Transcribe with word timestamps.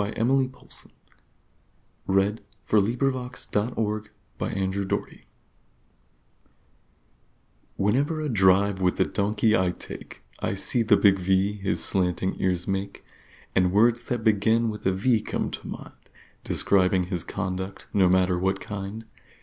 [Illustration: 0.00 0.28
THE 2.06 2.40
DONKEY'S 2.72 3.52
EARS] 3.60 4.08
Whenever 7.76 8.20
a 8.22 8.28
drive 8.30 8.80
with 8.80 8.96
the 8.96 9.04
donkey 9.04 9.54
I 9.54 9.70
take, 9.72 10.22
I 10.38 10.54
see 10.54 10.82
the 10.82 10.96
big 10.96 11.18
V 11.18 11.52
that 11.52 11.60
his 11.60 11.84
slanting 11.84 12.40
ears 12.40 12.66
make, 12.66 13.04
And 13.54 13.72
words 13.72 14.04
that 14.04 14.24
begin 14.24 14.70
with 14.70 14.86
a 14.86 14.92
V 14.92 15.20
come 15.20 15.50
to 15.50 15.66
mind, 15.68 15.92
Describing 16.44 17.02
his 17.04 17.22
conduct, 17.22 17.86
no 17.92 18.08
matter 18.08 18.38
what 18.38 18.58
kind. 18.58 19.04